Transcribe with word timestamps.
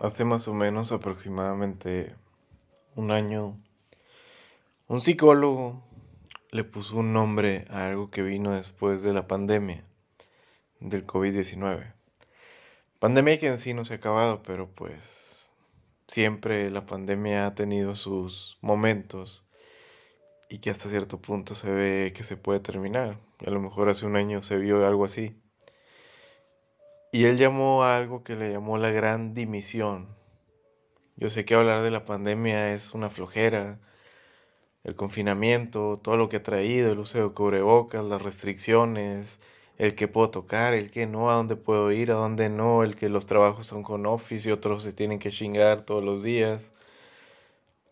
hace 0.00 0.24
más 0.24 0.48
o 0.48 0.54
menos 0.54 0.92
aproximadamente 0.92 2.14
un 2.94 3.10
año, 3.10 3.56
un 4.86 5.00
psicólogo 5.00 5.82
le 6.50 6.64
puso 6.64 6.96
un 6.96 7.12
nombre 7.12 7.66
a 7.70 7.86
algo 7.86 8.10
que 8.10 8.22
vino 8.22 8.52
después 8.52 9.02
de 9.02 9.12
la 9.12 9.26
pandemia 9.26 9.84
del 10.80 11.06
COVID-19. 11.06 11.92
Pandemia 12.98 13.38
que 13.38 13.48
en 13.48 13.58
sí 13.58 13.74
no 13.74 13.84
se 13.84 13.94
ha 13.94 13.96
acabado, 13.98 14.42
pero 14.42 14.68
pues 14.68 15.48
siempre 16.06 16.70
la 16.70 16.86
pandemia 16.86 17.46
ha 17.46 17.54
tenido 17.54 17.94
sus 17.94 18.58
momentos 18.60 19.46
y 20.48 20.58
que 20.58 20.70
hasta 20.70 20.88
cierto 20.88 21.20
punto 21.20 21.54
se 21.54 21.70
ve 21.70 22.12
que 22.16 22.24
se 22.24 22.36
puede 22.36 22.60
terminar. 22.60 23.18
A 23.46 23.50
lo 23.50 23.60
mejor 23.60 23.88
hace 23.88 24.06
un 24.06 24.16
año 24.16 24.42
se 24.42 24.56
vio 24.58 24.84
algo 24.86 25.04
así. 25.04 25.36
Y 27.10 27.24
él 27.24 27.38
llamó 27.38 27.84
a 27.84 27.96
algo 27.96 28.22
que 28.22 28.36
le 28.36 28.52
llamó 28.52 28.76
la 28.76 28.90
gran 28.90 29.32
dimisión. 29.32 30.08
Yo 31.16 31.30
sé 31.30 31.44
que 31.44 31.54
hablar 31.54 31.82
de 31.82 31.90
la 31.90 32.04
pandemia 32.04 32.74
es 32.74 32.92
una 32.92 33.08
flojera, 33.08 33.78
el 34.84 34.94
confinamiento, 34.94 36.00
todo 36.02 36.16
lo 36.16 36.28
que 36.28 36.36
ha 36.36 36.42
traído, 36.42 36.92
el 36.92 36.98
uso 36.98 37.18
de 37.18 37.34
cubrebocas, 37.34 38.04
las 38.04 38.22
restricciones, 38.22 39.38
el 39.78 39.94
que 39.94 40.06
puedo 40.06 40.30
tocar, 40.30 40.74
el 40.74 40.90
que 40.90 41.06
no, 41.06 41.30
a 41.30 41.34
dónde 41.34 41.56
puedo 41.56 41.92
ir, 41.92 42.10
a 42.10 42.14
dónde 42.14 42.50
no, 42.50 42.84
el 42.84 42.94
que 42.94 43.08
los 43.08 43.26
trabajos 43.26 43.66
son 43.66 43.82
con 43.82 44.04
office 44.06 44.48
y 44.48 44.52
otros 44.52 44.82
se 44.82 44.92
tienen 44.92 45.18
que 45.18 45.30
chingar 45.30 45.82
todos 45.82 46.04
los 46.04 46.22
días. 46.22 46.70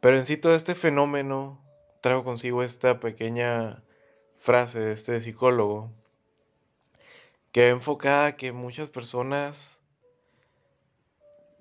Pero 0.00 0.16
en 0.16 0.24
sí 0.24 0.36
todo 0.36 0.54
este 0.54 0.74
fenómeno 0.74 1.60
traigo 2.02 2.24
consigo 2.24 2.62
esta 2.62 3.00
pequeña 3.00 3.82
frase 4.38 4.80
de 4.80 4.92
este 4.92 5.20
psicólogo 5.20 5.90
que 7.52 7.68
enfocada 7.68 8.36
que 8.36 8.52
muchas 8.52 8.88
personas, 8.88 9.78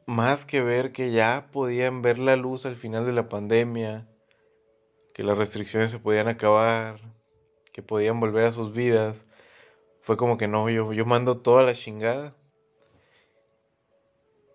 más 0.05 0.45
que 0.45 0.61
ver 0.61 0.91
que 0.91 1.11
ya 1.11 1.49
podían 1.51 2.01
ver 2.01 2.19
la 2.19 2.35
luz 2.35 2.65
al 2.65 2.75
final 2.75 3.05
de 3.05 3.13
la 3.13 3.29
pandemia, 3.29 4.07
que 5.13 5.23
las 5.23 5.37
restricciones 5.37 5.91
se 5.91 5.99
podían 5.99 6.27
acabar, 6.27 6.99
que 7.71 7.81
podían 7.81 8.19
volver 8.19 8.45
a 8.45 8.51
sus 8.51 8.73
vidas, 8.73 9.25
fue 10.01 10.15
como 10.15 10.37
que 10.37 10.47
no, 10.47 10.69
yo, 10.69 10.93
yo 10.93 11.05
mando 11.05 11.39
toda 11.39 11.63
la 11.63 11.73
chingada. 11.73 12.33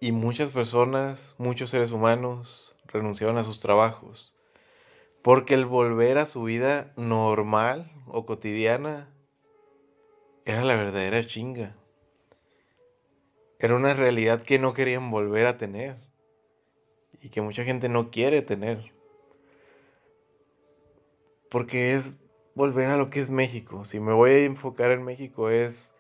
Y 0.01 0.13
muchas 0.13 0.51
personas, 0.53 1.35
muchos 1.39 1.71
seres 1.71 1.93
humanos 1.93 2.75
renunciaron 2.87 3.39
a 3.39 3.45
sus 3.45 3.61
trabajos. 3.61 4.35
Porque 5.23 5.55
el 5.55 5.67
volver 5.67 6.19
a 6.19 6.27
su 6.27 6.43
vida 6.43 6.93
normal 6.97 7.93
o 8.07 8.27
cotidiana 8.27 9.12
era 10.45 10.65
la 10.65 10.77
verdadera 10.77 11.25
chinga. 11.25 11.77
Era 13.59 13.77
una 13.77 13.95
realidad 13.95 14.43
que 14.43 14.59
no 14.59 14.75
querían 14.75 15.11
volver 15.11 15.47
a 15.47 15.57
tener 15.57 15.97
y 17.21 17.29
que 17.29 17.41
mucha 17.41 17.65
gente 17.65 17.89
no 17.89 18.11
quiere 18.11 18.43
tener. 18.43 18.93
Porque 21.49 21.95
es 21.95 22.21
volver 22.55 22.89
a 22.89 22.97
lo 22.97 23.11
que 23.11 23.21
es 23.21 23.31
México. 23.31 23.85
Si 23.85 24.01
me 24.01 24.13
voy 24.13 24.31
a 24.31 24.45
enfocar 24.45 24.91
en 24.91 25.05
México 25.05 25.49
es 25.51 25.95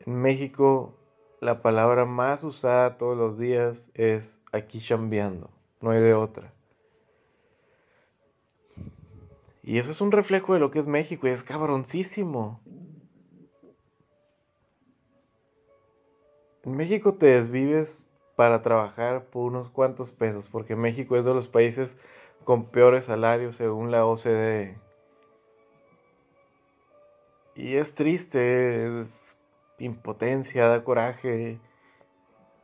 en 0.00 0.14
México 0.22 0.94
la 1.40 1.60
palabra 1.60 2.04
más 2.04 2.44
usada 2.44 2.98
todos 2.98 3.16
los 3.16 3.38
días 3.38 3.90
es 3.94 4.40
aquí 4.52 4.80
chambeando, 4.80 5.50
no 5.80 5.90
hay 5.90 6.00
de 6.00 6.14
otra. 6.14 6.52
Y 9.62 9.78
eso 9.78 9.90
es 9.90 10.00
un 10.00 10.12
reflejo 10.12 10.54
de 10.54 10.60
lo 10.60 10.70
que 10.70 10.78
es 10.78 10.86
México 10.86 11.28
y 11.28 11.30
es 11.30 11.42
cabroncísimo. 11.42 12.60
En 16.68 16.76
México 16.76 17.14
te 17.14 17.24
desvives 17.24 18.06
para 18.36 18.60
trabajar 18.60 19.24
por 19.24 19.46
unos 19.46 19.70
cuantos 19.70 20.12
pesos, 20.12 20.50
porque 20.50 20.76
México 20.76 21.16
es 21.16 21.24
de 21.24 21.32
los 21.32 21.48
países 21.48 21.96
con 22.44 22.66
peores 22.66 23.06
salarios 23.06 23.56
según 23.56 23.90
la 23.90 24.04
OCDE. 24.04 24.76
Y 27.54 27.76
es 27.76 27.94
triste, 27.94 29.00
es 29.00 29.34
impotencia, 29.78 30.68
da 30.68 30.84
coraje 30.84 31.58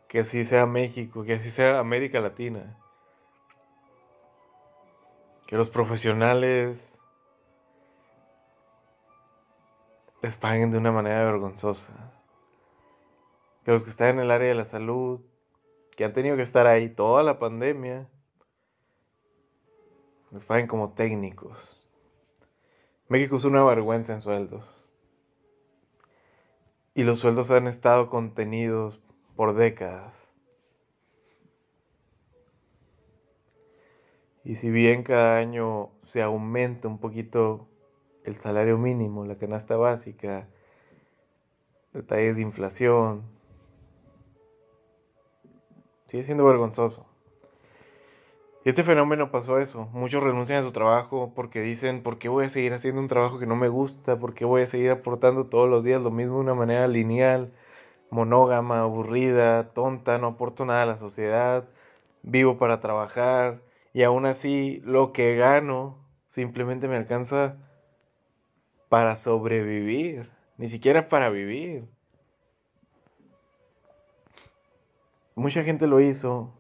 que 0.07 0.21
así 0.21 0.45
sea 0.45 0.67
México, 0.67 1.25
que 1.25 1.37
así 1.37 1.51
sea 1.51 1.79
América 1.79 2.21
Latina. 2.21 2.77
Que 5.47 5.57
los 5.57 5.71
profesionales 5.71 7.01
les 10.21 10.37
paguen 10.37 10.73
de 10.73 10.77
una 10.77 10.93
manera 10.93 11.25
vergonzosa 11.25 12.15
que 13.65 13.73
los 13.73 13.83
que 13.83 13.91
están 13.91 14.09
en 14.09 14.21
el 14.21 14.31
área 14.31 14.49
de 14.49 14.55
la 14.55 14.65
salud, 14.65 15.21
que 15.97 16.05
han 16.05 16.13
tenido 16.13 16.37
que 16.37 16.43
estar 16.43 16.67
ahí 16.67 16.89
toda 16.89 17.23
la 17.23 17.39
pandemia, 17.39 18.09
les 20.31 20.45
paguen 20.45 20.67
como 20.67 20.93
técnicos. 20.93 21.89
México 23.09 23.37
es 23.37 23.45
una 23.45 23.65
vergüenza 23.65 24.13
en 24.13 24.21
sueldos. 24.21 24.65
Y 26.95 27.05
los 27.05 27.21
sueldos 27.21 27.51
han 27.51 27.67
estado 27.67 28.11
contenidos 28.11 29.01
por 29.37 29.55
décadas. 29.55 30.33
Y 34.45 34.57
si 34.57 34.71
bien 34.71 35.03
cada 35.05 35.39
año 35.39 35.91
se 36.03 36.23
aumenta 36.23 36.87
un 36.87 36.99
poquito 36.99 37.67
el 38.25 38.37
salario 38.37 38.77
mínimo, 38.77 39.25
la 39.25 39.37
canasta 39.37 39.77
básica, 39.77 40.49
detalles 41.93 42.37
de 42.37 42.43
inflación, 42.43 43.23
Sigue 46.07 46.25
siendo 46.25 46.45
vergonzoso. 46.45 47.07
Y 48.65 48.71
este 48.71 48.83
fenómeno 48.83 49.31
pasó 49.31 49.59
eso. 49.59 49.89
Muchos 49.93 50.23
renuncian 50.23 50.61
a 50.61 50.63
su 50.63 50.73
trabajo 50.73 51.33
porque 51.35 51.61
dicen, 51.61 52.03
¿por 52.03 52.19
qué 52.19 52.31
voy 52.31 52.47
a 52.47 52.49
seguir 52.49 52.73
haciendo 52.73 53.01
un 53.01 53.09
trabajo 53.09 53.39
que 53.39 53.47
no 53.47 53.57
me 53.57 53.69
gusta? 53.69 54.19
¿Por 54.19 54.35
qué 54.35 54.47
voy 54.47 54.63
a 54.63 54.67
seguir 54.67 54.91
aportando 54.91 55.47
todos 55.47 55.69
los 55.69 55.85
días 55.85 56.01
lo 56.01 56.11
mismo 56.11 56.37
de 56.37 56.41
una 56.41 56.55
manera 56.55 56.89
lineal, 56.89 57.53
monógama, 58.11 58.81
aburrida, 58.81 59.75
tonta? 59.75 60.17
No 60.19 60.29
aporto 60.29 60.65
nada 60.65 60.83
a 60.85 60.87
la 60.87 60.97
sociedad. 60.97 61.69
Vivo 62.23 62.57
para 62.59 62.81
trabajar. 62.81 63.61
Y 63.93 64.03
aún 64.03 64.25
así, 64.25 64.81
lo 64.85 65.13
que 65.13 65.37
gano 65.37 65.99
simplemente 66.29 66.89
me 66.89 66.97
alcanza 66.97 67.57
para 68.89 69.17
sobrevivir. 69.17 70.31
Ni 70.57 70.69
siquiera 70.71 71.11
para 71.11 71.29
vivir. 71.29 71.94
Mucha 75.37 75.65
gente 75.65 75.89
lo 75.89 76.01
hizo 76.01 76.53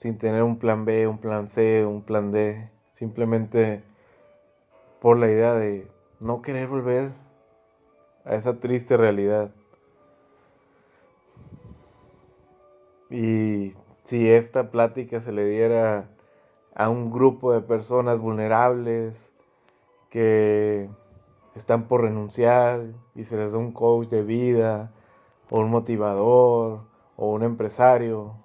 sin 0.00 0.18
tener 0.18 0.44
un 0.44 0.58
plan 0.58 0.84
B, 0.84 1.08
un 1.08 1.18
plan 1.18 1.48
C, 1.48 1.84
un 1.84 2.02
plan 2.02 2.30
D, 2.30 2.70
simplemente 2.92 3.82
por 5.00 5.18
la 5.18 5.26
idea 5.26 5.54
de 5.54 5.88
no 6.20 6.42
querer 6.42 6.68
volver 6.68 7.10
a 8.24 8.36
esa 8.36 8.60
triste 8.60 8.96
realidad. 8.96 9.50
Y 13.10 13.74
si 14.04 14.28
esta 14.28 14.70
plática 14.70 15.20
se 15.20 15.32
le 15.32 15.44
diera 15.44 16.08
a 16.74 16.88
un 16.88 17.10
grupo 17.10 17.52
de 17.52 17.62
personas 17.62 18.20
vulnerables 18.20 19.32
que 20.10 20.88
están 21.56 21.88
por 21.88 22.02
renunciar 22.02 22.82
y 23.14 23.24
se 23.24 23.36
les 23.36 23.52
da 23.52 23.58
un 23.58 23.72
coach 23.72 24.08
de 24.08 24.22
vida 24.22 24.92
o 25.50 25.60
un 25.60 25.70
motivador 25.70 26.82
o 27.16 27.30
un 27.30 27.42
empresario, 27.42 28.36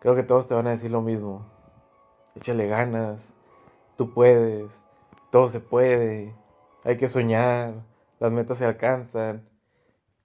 creo 0.00 0.14
que 0.14 0.24
todos 0.24 0.46
te 0.46 0.54
van 0.54 0.66
a 0.66 0.70
decir 0.70 0.90
lo 0.90 1.00
mismo. 1.00 1.46
Échale 2.34 2.66
ganas, 2.66 3.32
tú 3.96 4.12
puedes, 4.12 4.82
todo 5.30 5.48
se 5.48 5.60
puede, 5.60 6.34
hay 6.84 6.96
que 6.96 7.08
soñar, 7.08 7.74
las 8.18 8.32
metas 8.32 8.58
se 8.58 8.64
alcanzan. 8.64 9.48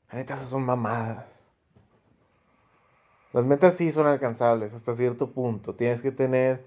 Las 0.07 0.17
metas 0.17 0.39
son 0.41 0.63
mamadas. 0.63 1.51
Las 3.31 3.45
metas 3.45 3.75
sí 3.75 3.91
son 3.91 4.07
alcanzables 4.07 4.73
hasta 4.73 4.95
cierto 4.95 5.31
punto. 5.31 5.75
Tienes 5.75 6.01
que 6.01 6.11
tener 6.11 6.65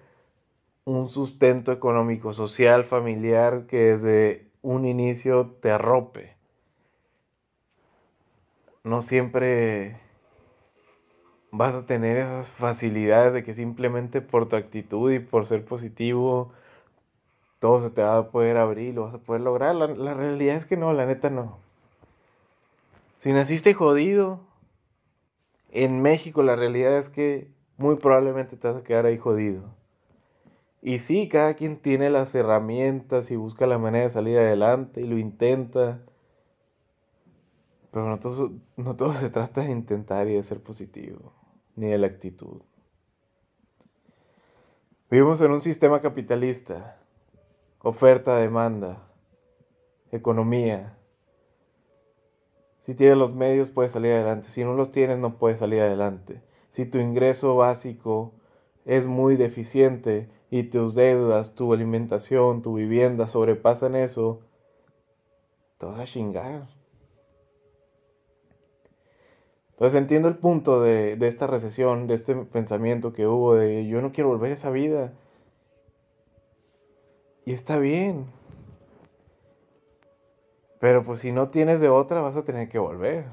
un 0.87 1.09
sustento 1.09 1.73
económico, 1.73 2.33
social, 2.33 2.85
familiar 2.85 3.67
que 3.67 3.77
desde 3.77 4.47
un 4.62 4.87
inicio 4.87 5.49
te 5.61 5.73
arrope. 5.73 6.37
No 8.85 9.03
siempre 9.03 10.00
vas 11.50 11.75
a 11.75 11.87
tener 11.87 12.19
esas 12.19 12.50
facilidades 12.50 13.35
de 13.35 13.43
que 13.43 13.53
simplemente 13.53 14.21
por 14.21 14.49
tu 14.49 14.55
actitud 14.55 15.12
y 15.12 15.19
por 15.19 15.47
ser 15.47 15.65
positivo 15.65 16.53
todo 17.59 17.83
se 17.83 17.91
te 17.91 18.03
va 18.03 18.19
a 18.19 18.31
poder 18.31 18.56
abrir, 18.56 18.94
lo 18.94 19.06
vas 19.06 19.15
a 19.15 19.19
poder 19.19 19.41
lograr. 19.43 19.75
La, 19.75 19.88
la 19.88 20.15
realidad 20.15 20.55
es 20.55 20.67
que 20.67 20.77
no, 20.77 20.93
la 20.93 21.05
neta 21.05 21.31
no. 21.31 21.59
Si 23.19 23.33
naciste 23.33 23.75
jodido, 23.75 24.38
en 25.73 26.00
México 26.00 26.44
la 26.44 26.55
realidad 26.55 26.97
es 26.97 27.09
que 27.09 27.50
muy 27.77 27.97
probablemente 27.97 28.56
te 28.56 28.69
vas 28.69 28.77
a 28.77 28.85
quedar 28.85 29.06
ahí 29.06 29.19
jodido. 29.19 29.75
Y 30.87 31.00
sí, 31.00 31.29
cada 31.29 31.55
quien 31.55 31.81
tiene 31.81 32.11
las 32.11 32.33
herramientas 32.37 33.33
y 33.33 33.37
busca 33.37 33.67
la 33.67 33.77
manera 33.77 34.05
de 34.05 34.11
salir 34.11 34.38
adelante 34.38 35.00
y 35.00 35.05
lo 35.05 35.19
intenta. 35.19 36.00
Pero 37.91 38.09
no 38.09 38.21
todo, 38.21 38.53
no 38.77 39.12
se 39.12 39.29
trata 39.31 39.62
de 39.62 39.73
intentar 39.73 40.29
y 40.29 40.35
de 40.35 40.44
ser 40.44 40.62
positivo, 40.62 41.33
ni 41.75 41.88
de 41.88 41.99
la 41.99 42.06
actitud. 42.06 42.62
Vivimos 45.11 45.41
en 45.41 45.50
un 45.50 45.61
sistema 45.61 46.00
capitalista, 46.00 47.00
oferta, 47.81 48.37
demanda, 48.37 49.09
economía. 50.12 50.97
Si 52.79 52.94
tienes 52.94 53.19
los 53.19 53.35
medios 53.35 53.71
puedes 53.71 53.91
salir 53.91 54.12
adelante, 54.12 54.47
si 54.47 54.62
no 54.62 54.75
los 54.75 54.93
tienes 54.93 55.19
no 55.19 55.37
puedes 55.37 55.59
salir 55.59 55.81
adelante. 55.81 56.44
Si 56.71 56.87
tu 56.87 56.99
ingreso 56.99 57.56
básico 57.56 58.35
es 58.87 59.06
muy 59.09 59.37
deficiente 59.37 60.31
y 60.49 60.62
tus 60.62 60.94
deudas, 60.94 61.55
tu 61.55 61.75
alimentación, 61.75 62.62
tu 62.62 62.75
vivienda 62.75 63.27
sobrepasan 63.27 63.97
eso, 63.97 64.41
te 65.79 65.87
vas 65.87 65.99
a 65.99 66.05
chingar. 66.05 66.69
Entonces 69.71 69.99
entiendo 69.99 70.29
el 70.29 70.38
punto 70.38 70.81
de, 70.81 71.19
esta 71.21 71.47
recesión, 71.47 72.06
de 72.06 72.15
este 72.15 72.35
pensamiento 72.35 73.12
que 73.12 73.27
hubo 73.27 73.56
de 73.56 73.87
yo 73.87 74.00
no 74.00 74.12
quiero 74.12 74.31
volver 74.31 74.53
a 74.53 74.55
esa 74.55 74.71
vida. 74.71 75.12
Y 77.44 77.53
está 77.53 77.79
bien. 77.79 78.27
Pero 80.81 81.05
pues 81.05 81.21
si 81.21 81.33
no 81.33 81.50
tienes 81.50 81.81
de 81.81 81.91
otra 81.91 82.21
vas 82.23 82.37
a 82.37 82.44
tener 82.44 82.71
que 82.71 82.79
volver. 82.79 83.27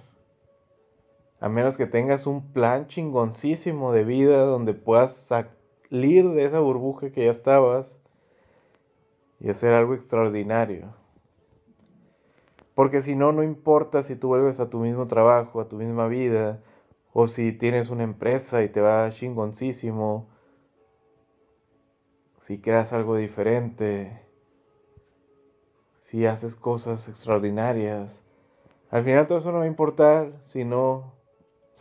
A 1.44 1.50
menos 1.50 1.76
que 1.76 1.88
tengas 1.88 2.26
un 2.26 2.54
plan 2.54 2.88
chingoncísimo 2.88 3.92
de 3.92 4.06
vida 4.06 4.46
donde 4.46 4.74
puedas 4.74 5.14
salir 5.14 6.30
de 6.30 6.46
esa 6.46 6.62
burbuja 6.62 7.12
que 7.12 7.26
ya 7.26 7.32
estabas 7.32 8.00
y 9.42 9.50
hacer 9.50 9.74
algo 9.74 9.94
extraordinario. 9.94 10.96
Porque 12.74 13.02
si 13.02 13.18
no, 13.18 13.34
no 13.34 13.44
importa 13.44 14.04
si 14.04 14.16
tú 14.16 14.30
vuelves 14.30 14.62
a 14.62 14.70
tu 14.70 14.80
mismo 14.80 15.06
trabajo, 15.08 15.60
a 15.60 15.68
tu 15.68 15.76
misma 15.76 16.08
vida, 16.08 16.62
o 17.12 17.28
si 17.28 17.52
tienes 17.52 17.90
una 17.90 18.04
empresa 18.04 18.64
y 18.64 18.70
te 18.70 18.80
va 18.80 19.12
chingoncísimo, 19.12 20.30
si 22.40 22.62
creas 22.62 22.94
algo 22.94 23.18
diferente, 23.18 24.18
si 26.00 26.26
haces 26.26 26.56
cosas 26.56 27.10
extraordinarias. 27.10 28.24
Al 28.92 29.04
final 29.04 29.28
todo 29.28 29.40
eso 29.40 29.52
no 29.52 29.58
va 29.58 29.66
a 29.66 29.68
importar 29.68 30.32
si 30.42 30.64
no 30.64 31.22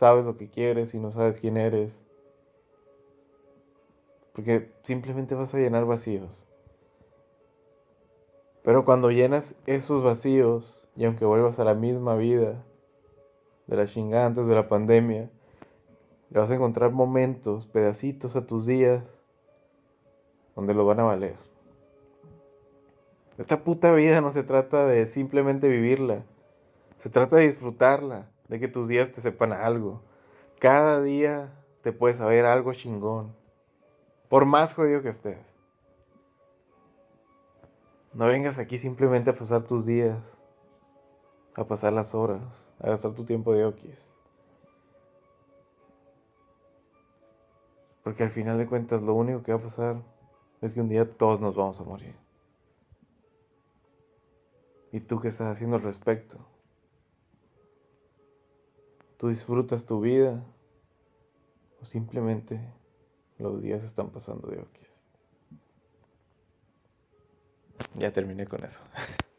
sabes 0.03 0.25
lo 0.25 0.35
que 0.35 0.49
quieres, 0.49 0.89
si 0.89 0.99
no 0.99 1.11
sabes 1.11 1.37
quién 1.37 1.55
eres. 1.55 2.03
Porque 4.33 4.69
simplemente 4.81 5.33
vas 5.33 5.55
a 5.55 5.59
llenar 5.59 5.85
vacíos. 5.85 6.43
Pero 8.63 8.83
cuando 8.83 9.11
llenas 9.11 9.55
esos 9.65 10.03
vacíos, 10.03 10.85
y 10.97 11.05
aunque 11.05 11.23
vuelvas 11.23 11.57
a 11.59 11.63
la 11.63 11.73
misma 11.73 12.17
vida 12.17 12.65
de 13.67 13.77
la 13.77 13.85
chingada 13.85 14.25
antes 14.25 14.45
de 14.45 14.55
la 14.55 14.67
pandemia, 14.67 15.31
le 16.31 16.39
vas 16.39 16.49
a 16.49 16.55
encontrar 16.55 16.91
momentos, 16.91 17.65
pedacitos 17.65 18.35
a 18.35 18.45
tus 18.45 18.65
días 18.65 19.05
donde 20.53 20.73
lo 20.73 20.85
van 20.85 20.99
a 20.99 21.03
valer. 21.03 21.37
Esta 23.37 23.63
puta 23.63 23.93
vida 23.93 24.19
no 24.19 24.31
se 24.31 24.43
trata 24.43 24.85
de 24.85 25.07
simplemente 25.07 25.69
vivirla, 25.69 26.25
se 26.97 27.09
trata 27.09 27.37
de 27.37 27.47
disfrutarla, 27.47 28.32
de 28.47 28.59
que 28.59 28.67
tus 28.67 28.87
días 28.87 29.11
te 29.11 29.21
sepan 29.21 29.53
algo. 29.53 30.01
Cada 30.59 31.01
día 31.01 31.53
te 31.81 31.91
puedes 31.91 32.17
saber 32.17 32.45
algo 32.45 32.73
chingón, 32.73 33.35
por 34.29 34.45
más 34.45 34.73
jodido 34.73 35.01
que 35.01 35.09
estés. 35.09 35.55
No 38.13 38.25
vengas 38.25 38.59
aquí 38.59 38.77
simplemente 38.77 39.31
a 39.31 39.33
pasar 39.33 39.63
tus 39.63 39.85
días 39.85 40.39
a 41.55 41.65
pasar 41.65 41.93
las 41.93 42.15
horas, 42.15 42.67
a 42.79 42.89
gastar 42.89 43.13
tu 43.13 43.25
tiempo 43.25 43.53
de 43.53 43.65
okis. 43.65 44.13
Porque 48.03 48.23
al 48.23 48.31
final 48.31 48.57
de 48.57 48.67
cuentas 48.67 49.01
lo 49.01 49.13
único 49.13 49.43
que 49.43 49.53
va 49.53 49.59
a 49.59 49.63
pasar 49.63 50.01
es 50.61 50.73
que 50.73 50.81
un 50.81 50.89
día 50.89 51.09
todos 51.09 51.39
nos 51.39 51.55
vamos 51.55 51.79
a 51.79 51.83
morir. 51.83 52.15
¿Y 54.91 54.99
tú 54.99 55.19
qué 55.19 55.29
estás 55.29 55.47
haciendo 55.47 55.77
al 55.77 55.83
respecto? 55.83 56.37
¿Tú 59.23 59.29
disfrutas 59.29 59.85
tu 59.85 60.01
vida? 60.01 60.43
¿O 61.79 61.85
simplemente 61.85 62.59
los 63.37 63.61
días 63.61 63.81
están 63.85 64.09
pasando 64.09 64.49
de 64.49 64.59
okis? 64.59 64.99
Ya 67.95 68.11
terminé 68.11 68.45
con 68.47 68.65
eso. 68.65 68.81